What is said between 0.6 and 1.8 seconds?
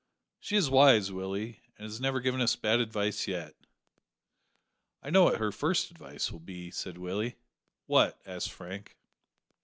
wise, Willie,